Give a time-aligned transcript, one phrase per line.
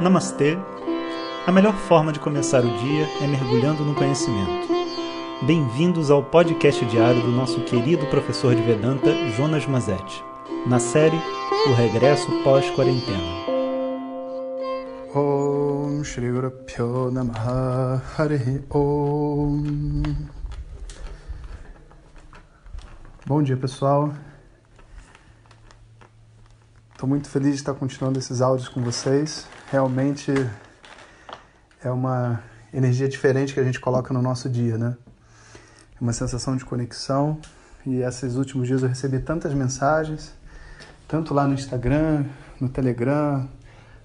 [0.00, 0.58] Namastê!
[1.46, 4.68] A melhor forma de começar o dia é mergulhando no conhecimento.
[5.42, 10.24] Bem-vindos ao podcast diário do nosso querido professor de Vedanta, Jonas Mazetti,
[10.66, 11.20] na série
[11.68, 13.42] O Regresso Pós-Quarentena.
[15.14, 16.30] Om Shri
[18.70, 20.02] Om
[23.26, 24.12] Bom dia pessoal,
[26.92, 29.46] estou muito feliz de estar continuando esses áudios com vocês.
[29.72, 30.30] Realmente
[31.82, 32.42] é uma
[32.74, 34.98] energia diferente que a gente coloca no nosso dia, né?
[35.98, 37.38] É uma sensação de conexão
[37.86, 40.34] e esses últimos dias eu recebi tantas mensagens,
[41.08, 42.26] tanto lá no Instagram,
[42.60, 43.48] no Telegram,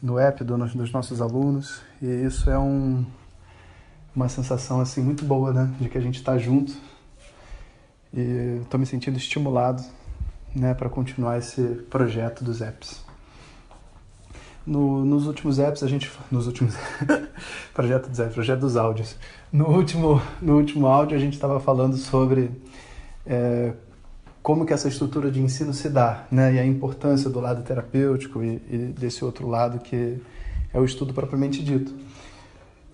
[0.00, 3.04] no app do, dos nossos alunos e isso é um,
[4.14, 5.74] uma sensação assim muito boa, né?
[5.80, 6.72] De que a gente está junto
[8.14, 9.82] e estou me sentindo estimulado,
[10.54, 13.07] né, para continuar esse projeto dos apps.
[14.68, 16.74] No, nos últimos apps a gente nos últimos
[17.72, 19.16] projeto dos apps, projeto dos áudios.
[19.50, 22.50] No último no último áudio a gente estava falando sobre
[23.24, 23.72] é,
[24.42, 26.52] como que essa estrutura de ensino se dá, né?
[26.52, 30.20] E a importância do lado terapêutico e, e desse outro lado que
[30.74, 31.94] é o estudo propriamente dito.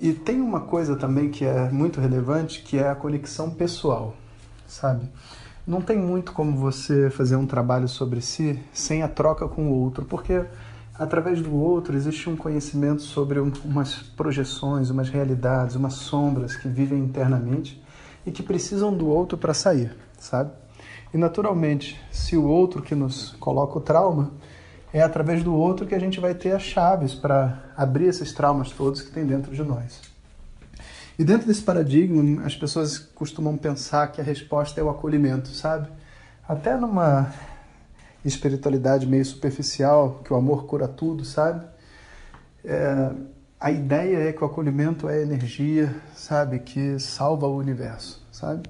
[0.00, 4.14] E tem uma coisa também que é muito relevante, que é a conexão pessoal,
[4.64, 5.08] sabe?
[5.66, 9.74] Não tem muito como você fazer um trabalho sobre si sem a troca com o
[9.74, 10.44] outro, porque
[10.96, 17.00] através do outro existe um conhecimento sobre umas projeções, umas realidades, umas sombras que vivem
[17.00, 17.82] internamente
[18.24, 20.50] e que precisam do outro para sair, sabe?
[21.12, 24.32] E naturalmente, se o outro que nos coloca o trauma,
[24.92, 28.70] é através do outro que a gente vai ter as chaves para abrir esses traumas
[28.70, 30.00] todos que tem dentro de nós.
[31.18, 35.88] E dentro desse paradigma, as pessoas costumam pensar que a resposta é o acolhimento, sabe?
[36.48, 37.32] Até numa
[38.24, 41.66] espiritualidade meio superficial, que o amor cura tudo, sabe?
[42.64, 43.10] É,
[43.60, 46.58] a ideia é que o acolhimento é energia, sabe?
[46.58, 48.68] Que salva o universo, sabe?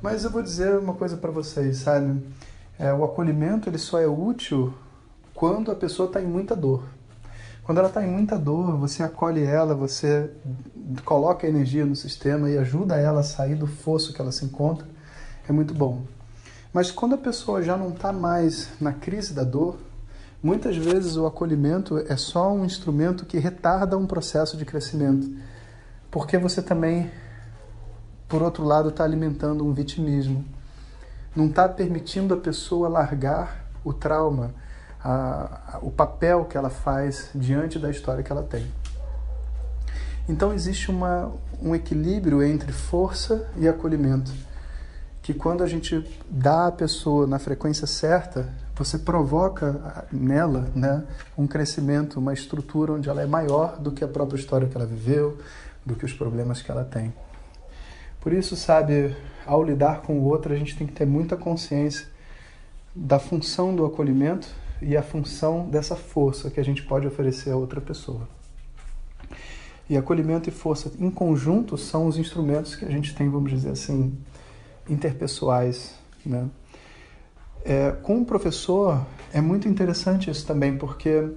[0.00, 2.22] Mas eu vou dizer uma coisa para vocês, sabe?
[2.78, 4.74] É, o acolhimento ele só é útil
[5.34, 6.84] quando a pessoa está em muita dor.
[7.62, 10.30] Quando ela está em muita dor, você acolhe ela, você
[11.04, 14.86] coloca energia no sistema e ajuda ela a sair do fosso que ela se encontra,
[15.48, 16.02] é muito bom.
[16.72, 19.78] Mas quando a pessoa já não está mais na crise da dor,
[20.42, 25.30] muitas vezes o acolhimento é só um instrumento que retarda um processo de crescimento,
[26.10, 27.10] porque você também
[28.28, 30.44] por outro lado, está alimentando um vitimismo.
[31.34, 34.54] Não está permitindo a pessoa largar o trauma,
[35.02, 38.66] a, a, o papel que ela faz diante da história que ela tem.
[40.28, 44.32] Então existe uma, um equilíbrio entre força e acolhimento,
[45.26, 51.02] que quando a gente dá à pessoa na frequência certa, você provoca nela né,
[51.36, 54.86] um crescimento, uma estrutura onde ela é maior do que a própria história que ela
[54.86, 55.36] viveu,
[55.84, 57.12] do que os problemas que ela tem.
[58.20, 62.06] Por isso, sabe, ao lidar com o outro, a gente tem que ter muita consciência
[62.94, 64.46] da função do acolhimento
[64.80, 68.28] e a função dessa força que a gente pode oferecer a outra pessoa.
[69.90, 73.70] E acolhimento e força em conjunto são os instrumentos que a gente tem, vamos dizer
[73.70, 74.16] assim,
[74.88, 75.94] interpessoais.
[76.24, 76.48] Né?
[77.64, 81.28] É, com o professor é muito interessante isso também, porque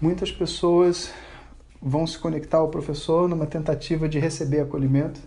[0.00, 1.10] muitas pessoas
[1.80, 5.20] vão se conectar ao professor numa tentativa de receber acolhimento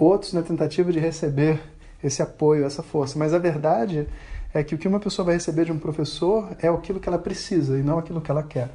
[0.00, 1.60] outros na tentativa de receber
[2.02, 3.18] esse apoio, essa força.
[3.18, 4.08] Mas a verdade
[4.52, 7.18] é que o que uma pessoa vai receber de um professor é aquilo que ela
[7.18, 8.70] precisa e não aquilo que ela quer.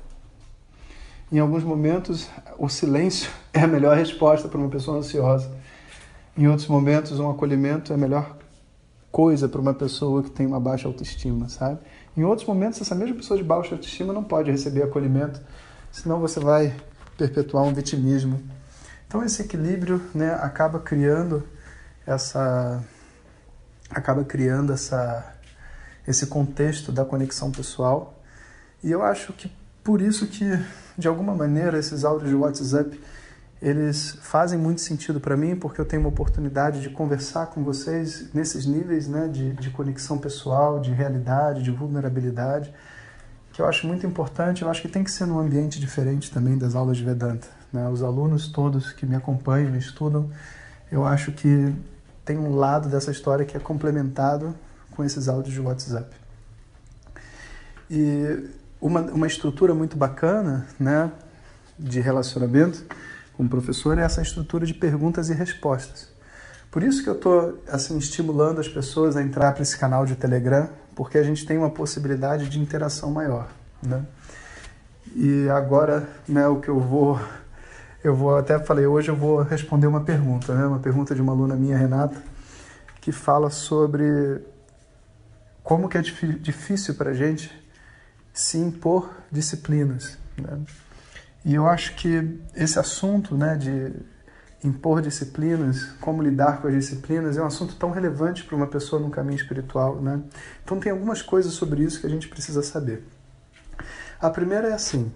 [1.31, 5.49] Em alguns momentos, o silêncio é a melhor resposta para uma pessoa ansiosa.
[6.37, 8.37] Em outros momentos, um acolhimento é a melhor
[9.11, 11.79] coisa para uma pessoa que tem uma baixa autoestima, sabe?
[12.17, 15.39] Em outros momentos, essa mesma pessoa de baixa autoestima não pode receber acolhimento,
[15.91, 16.75] senão você vai
[17.17, 18.41] perpetuar um vitimismo
[19.07, 21.47] então esse equilíbrio né, acaba criando
[22.05, 22.83] essa
[23.89, 25.33] acaba criando essa
[26.07, 28.21] esse contexto da conexão pessoal
[28.83, 29.49] e eu acho que
[29.83, 30.45] por isso que
[30.97, 32.99] de alguma maneira esses áudios de WhatsApp
[33.65, 38.29] eles fazem muito sentido para mim porque eu tenho uma oportunidade de conversar com vocês
[38.31, 42.71] nesses níveis né, de, de conexão pessoal, de realidade, de vulnerabilidade
[43.51, 44.61] que eu acho muito importante.
[44.61, 47.47] Eu acho que tem que ser num ambiente diferente também das aulas de Vedanta.
[47.73, 47.89] Né?
[47.89, 50.29] Os alunos todos que me acompanham estudam,
[50.91, 51.73] eu acho que
[52.23, 54.53] tem um lado dessa história que é complementado
[54.91, 56.15] com esses áudios de WhatsApp.
[57.89, 58.47] E
[58.79, 61.09] uma, uma estrutura muito bacana né,
[61.79, 62.85] de relacionamento
[63.35, 66.09] com o professor é essa estrutura de perguntas e respostas.
[66.71, 70.15] Por isso que eu estou assim, estimulando as pessoas a entrar para esse canal de
[70.15, 73.47] Telegram, porque a gente tem uma possibilidade de interação maior.
[73.81, 74.03] Né?
[75.15, 77.19] E agora, né, o que eu vou
[78.03, 80.67] eu vou até falei, hoje eu vou responder uma pergunta, né?
[80.67, 82.21] Uma pergunta de uma aluna minha, Renata,
[83.01, 84.45] que fala sobre
[85.63, 87.51] como que é difícil para a gente
[88.31, 90.19] se impor disciplinas.
[90.37, 90.59] Né?
[91.45, 93.93] E eu acho que esse assunto né, de
[94.63, 98.99] impor disciplinas, como lidar com as disciplinas, é um assunto tão relevante para uma pessoa
[98.99, 99.97] no caminho espiritual.
[100.01, 100.21] Né?
[100.63, 103.03] Então, tem algumas coisas sobre isso que a gente precisa saber.
[104.19, 105.11] A primeira é assim: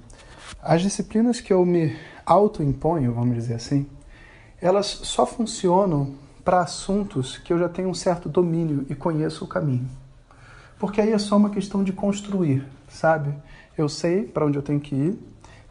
[0.61, 3.89] as disciplinas que eu me autoimponho, vamos dizer assim,
[4.61, 6.13] elas só funcionam
[6.45, 9.89] para assuntos que eu já tenho um certo domínio e conheço o caminho.
[10.77, 13.33] Porque aí é só uma questão de construir, sabe?
[13.77, 15.19] Eu sei para onde eu tenho que ir,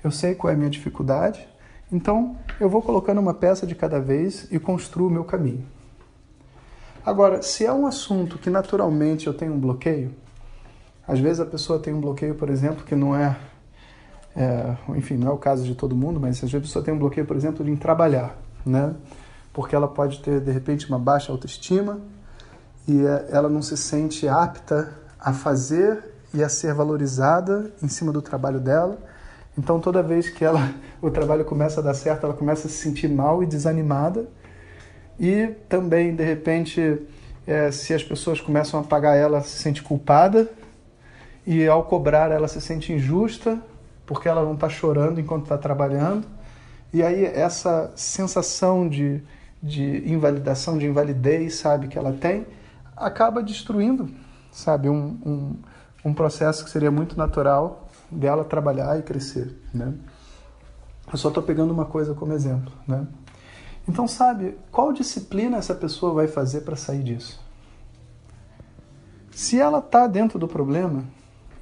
[0.02, 1.46] eu sei qual é a minha dificuldade,
[1.90, 5.64] então eu vou colocando uma peça de cada vez e construo o meu caminho.
[7.04, 10.14] Agora, se é um assunto que naturalmente eu tenho um bloqueio,
[11.06, 13.34] às vezes a pessoa tem um bloqueio, por exemplo, que não é,
[14.36, 16.92] é enfim, não é o caso de todo mundo, mas às vezes a pessoa tem
[16.92, 18.94] um bloqueio, por exemplo, em trabalhar, né?
[19.54, 21.98] Porque ela pode ter, de repente, uma baixa autoestima,
[22.86, 26.04] e é, ela não se sente apta a fazer
[26.34, 28.98] e a ser valorizada em cima do trabalho dela.
[29.58, 30.72] Então, toda vez que ela,
[31.02, 34.28] o trabalho começa a dar certo, ela começa a se sentir mal e desanimada.
[35.18, 37.02] E também, de repente,
[37.44, 40.48] é, se as pessoas começam a pagar ela, se sente culpada.
[41.44, 43.58] E ao cobrar, ela se sente injusta,
[44.06, 46.24] porque ela não está chorando enquanto está trabalhando.
[46.92, 49.20] E aí, essa sensação de,
[49.60, 52.46] de invalidação, de invalidez, sabe, que ela tem,
[52.96, 54.08] acaba destruindo,
[54.52, 55.56] sabe, um, um,
[56.04, 59.94] um processo que seria muito natural dela trabalhar e crescer, né?
[61.10, 63.06] Eu só estou pegando uma coisa como exemplo, né?
[63.88, 67.40] Então, sabe, qual disciplina essa pessoa vai fazer para sair disso?
[69.30, 71.04] Se ela está dentro do problema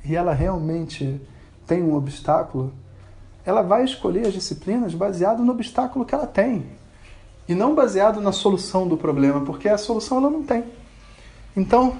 [0.04, 1.20] e ela realmente
[1.66, 2.72] tem um obstáculo,
[3.44, 6.66] ela vai escolher as disciplinas baseado no obstáculo que ela tem
[7.48, 10.64] e não baseado na solução do problema, porque a solução ela não tem.
[11.56, 11.96] Então,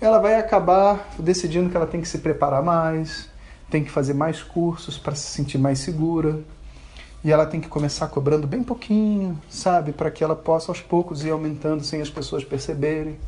[0.00, 3.28] ela vai acabar decidindo que ela tem que se preparar mais,
[3.70, 6.40] tem que fazer mais cursos para se sentir mais segura.
[7.22, 9.92] E ela tem que começar cobrando bem pouquinho, sabe?
[9.92, 13.18] Para que ela possa aos poucos ir aumentando sem as pessoas perceberem.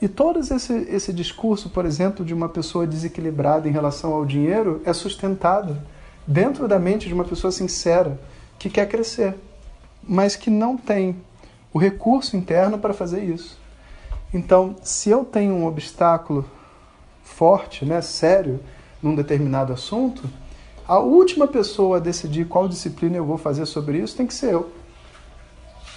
[0.00, 4.82] E todo esse, esse discurso, por exemplo, de uma pessoa desequilibrada em relação ao dinheiro
[4.84, 5.78] é sustentado
[6.26, 8.18] dentro da mente de uma pessoa sincera
[8.58, 9.34] que quer crescer,
[10.02, 11.16] mas que não tem
[11.72, 13.58] o recurso interno para fazer isso.
[14.32, 16.44] Então, se eu tenho um obstáculo
[17.22, 18.60] forte, né, sério,
[19.02, 20.22] num determinado assunto,
[20.86, 24.52] a última pessoa a decidir qual disciplina eu vou fazer sobre isso tem que ser
[24.52, 24.70] eu.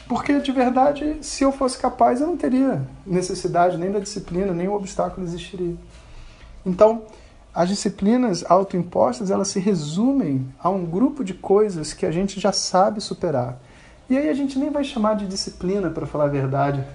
[0.07, 4.68] Porque, de verdade, se eu fosse capaz, eu não teria necessidade nem da disciplina, nem
[4.68, 5.75] o obstáculo existiria.
[6.63, 7.04] Então,
[7.54, 12.51] as disciplinas autoimpostas, elas se resumem a um grupo de coisas que a gente já
[12.51, 13.58] sabe superar.
[14.08, 16.86] E aí a gente nem vai chamar de disciplina, para falar a verdade,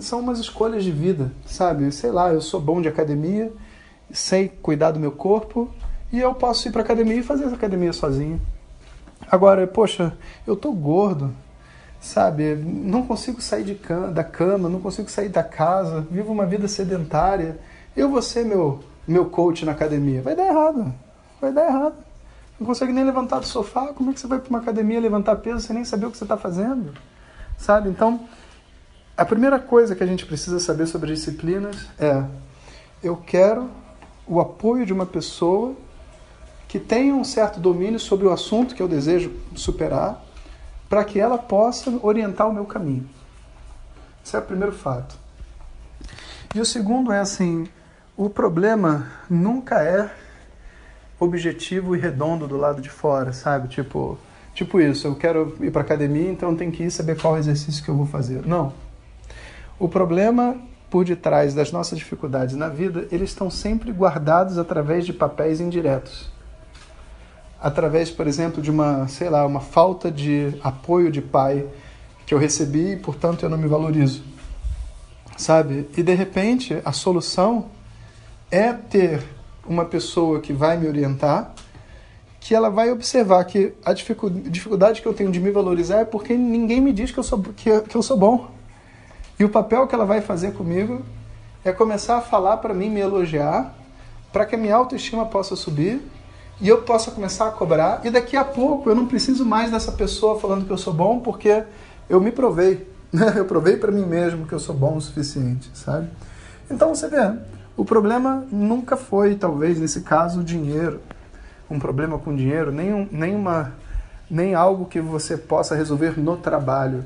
[0.00, 1.92] são umas escolhas de vida, sabe?
[1.92, 3.52] Sei lá, eu sou bom de academia,
[4.12, 5.70] sei cuidar do meu corpo
[6.12, 8.40] e eu posso ir para academia e fazer essa academia sozinho.
[9.30, 10.12] Agora, poxa,
[10.46, 11.34] eu tô gordo,
[12.00, 12.54] sabe?
[12.54, 17.58] Não consigo sair cama, da cama, não consigo sair da casa, vivo uma vida sedentária.
[17.96, 20.22] Eu vou ser meu meu coach na academia.
[20.22, 20.94] Vai dar errado.
[21.40, 21.94] Vai dar errado.
[22.58, 23.88] Não consegue nem levantar do sofá.
[23.88, 26.18] Como é que você vai para uma academia levantar peso sem nem saber o que
[26.18, 26.94] você está fazendo?
[27.58, 27.88] Sabe?
[27.88, 28.28] Então,
[29.16, 32.22] a primeira coisa que a gente precisa saber sobre disciplinas é:
[33.02, 33.68] eu quero
[34.26, 35.74] o apoio de uma pessoa
[36.68, 40.24] que tenha um certo domínio sobre o assunto que eu desejo superar,
[40.88, 43.08] para que ela possa orientar o meu caminho.
[44.24, 45.16] Esse é o primeiro fato.
[46.54, 47.66] E o segundo é assim:
[48.16, 50.10] o problema nunca é
[51.18, 53.68] objetivo e redondo do lado de fora, sabe?
[53.68, 54.18] Tipo,
[54.54, 57.88] tipo isso, eu quero ir para academia, então tem que ir saber qual exercício que
[57.88, 58.46] eu vou fazer.
[58.46, 58.72] Não.
[59.78, 60.56] O problema
[60.92, 66.30] por detrás das nossas dificuldades na vida, eles estão sempre guardados através de papéis indiretos.
[67.58, 71.66] Através, por exemplo, de uma, sei lá, uma falta de apoio de pai
[72.26, 74.22] que eu recebi e, portanto, eu não me valorizo.
[75.34, 75.88] Sabe?
[75.96, 77.70] E de repente, a solução
[78.50, 79.22] é ter
[79.66, 81.54] uma pessoa que vai me orientar,
[82.38, 86.36] que ela vai observar que a dificuldade que eu tenho de me valorizar é porque
[86.36, 88.51] ninguém me diz que eu sou, que, que eu sou bom.
[89.38, 91.02] E o papel que ela vai fazer comigo
[91.64, 93.74] é começar a falar para mim, me elogiar,
[94.32, 96.02] para que a minha autoestima possa subir
[96.60, 98.00] e eu possa começar a cobrar.
[98.04, 101.20] E daqui a pouco eu não preciso mais dessa pessoa falando que eu sou bom,
[101.20, 101.64] porque
[102.08, 102.90] eu me provei.
[103.12, 103.30] Né?
[103.36, 106.08] Eu provei para mim mesmo que eu sou bom o suficiente, sabe?
[106.70, 107.30] Então você vê,
[107.76, 110.98] o problema nunca foi, talvez nesse caso, o dinheiro.
[111.70, 113.74] um problema com dinheiro, nem, um, nem, uma,
[114.30, 117.04] nem algo que você possa resolver no trabalho.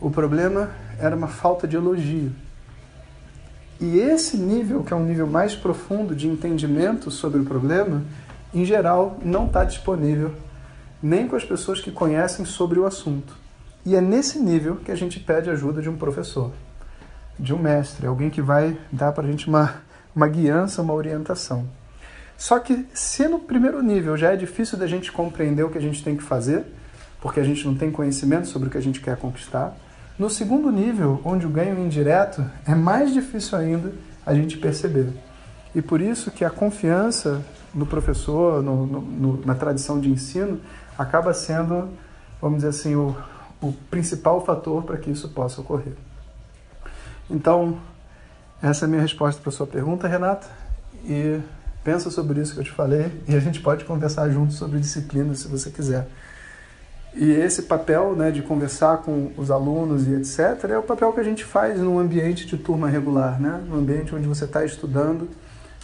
[0.00, 2.32] O problema era uma falta de elogio.
[3.80, 8.02] E esse nível, que é um nível mais profundo de entendimento sobre o problema,
[8.52, 10.32] em geral não está disponível
[11.02, 13.36] nem com as pessoas que conhecem sobre o assunto.
[13.84, 16.50] E é nesse nível que a gente pede ajuda de um professor,
[17.38, 19.82] de um mestre, alguém que vai dar para a gente uma,
[20.16, 21.68] uma guiança, uma orientação.
[22.38, 25.80] Só que se no primeiro nível já é difícil da gente compreender o que a
[25.80, 26.64] gente tem que fazer,
[27.20, 29.76] porque a gente não tem conhecimento sobre o que a gente quer conquistar,
[30.18, 33.92] no segundo nível, onde o ganho indireto, é mais difícil ainda
[34.24, 35.12] a gente perceber.
[35.74, 37.44] E por isso que a confiança
[37.74, 40.60] no professor, no, no, na tradição de ensino,
[40.96, 41.88] acaba sendo,
[42.40, 43.16] vamos dizer assim, o,
[43.60, 45.94] o principal fator para que isso possa ocorrer.
[47.28, 47.78] Então,
[48.62, 50.46] essa é a minha resposta para a sua pergunta, Renata.
[51.04, 51.40] E
[51.82, 55.34] pensa sobre isso que eu te falei e a gente pode conversar juntos sobre disciplina
[55.34, 56.08] se você quiser.
[57.16, 60.70] E esse papel né, de conversar com os alunos e etc.
[60.70, 63.62] é o papel que a gente faz num ambiente de turma regular, né?
[63.68, 65.28] no ambiente onde você está estudando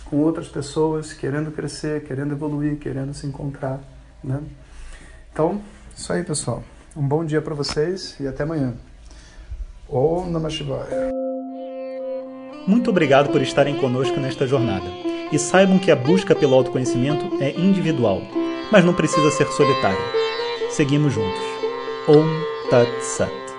[0.06, 3.78] com outras pessoas, querendo crescer, querendo evoluir, querendo se encontrar.
[4.24, 4.40] Né?
[5.32, 5.60] Então,
[5.96, 6.64] isso aí, pessoal.
[6.96, 8.74] Um bom dia para vocês e até amanhã.
[9.88, 11.10] Om Namah Shivaya.
[12.66, 14.86] Muito obrigado por estarem conosco nesta jornada.
[15.30, 18.20] E saibam que a busca pelo autoconhecimento é individual,
[18.72, 20.29] mas não precisa ser solitária.
[20.70, 21.44] Seguimos juntos.
[22.06, 22.28] Om
[22.70, 23.49] Tat Sat.